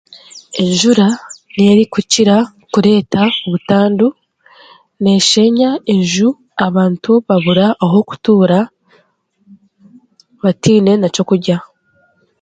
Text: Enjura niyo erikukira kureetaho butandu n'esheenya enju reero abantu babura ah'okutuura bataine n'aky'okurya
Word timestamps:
Enjura 0.63 1.07
niyo 1.53 1.71
erikukira 1.75 2.35
kureetaho 2.71 3.37
butandu 3.53 4.07
n'esheenya 5.01 5.69
enju 5.93 6.29
reero 6.31 6.39
abantu 6.67 7.11
babura 7.27 7.65
ah'okutuura 7.83 8.59
bataine 10.41 10.91
n'aky'okurya 10.97 11.57